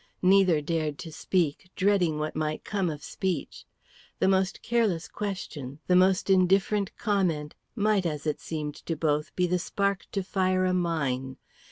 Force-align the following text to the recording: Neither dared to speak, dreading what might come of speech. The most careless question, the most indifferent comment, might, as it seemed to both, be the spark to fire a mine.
Neither 0.23 0.61
dared 0.61 0.97
to 1.05 1.11
speak, 1.11 1.69
dreading 1.75 2.17
what 2.17 2.35
might 2.35 2.63
come 2.63 2.89
of 2.89 3.03
speech. 3.03 3.65
The 4.17 4.27
most 4.27 4.63
careless 4.63 5.07
question, 5.07 5.77
the 5.85 5.95
most 5.95 6.27
indifferent 6.27 6.97
comment, 6.97 7.53
might, 7.75 8.07
as 8.07 8.25
it 8.25 8.39
seemed 8.39 8.73
to 8.87 8.95
both, 8.95 9.31
be 9.35 9.45
the 9.45 9.59
spark 9.59 10.07
to 10.13 10.23
fire 10.23 10.65
a 10.65 10.73
mine. 10.73 11.37